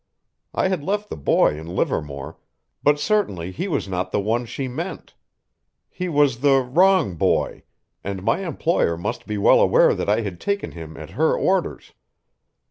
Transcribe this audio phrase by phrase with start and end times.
[0.55, 2.39] I had left the boy in Livermore,
[2.81, 5.13] but certainly he was not the one she meant.
[5.91, 7.61] He was the "wrong boy,"
[8.03, 11.93] and my employer must be well aware that I had taken him at her orders.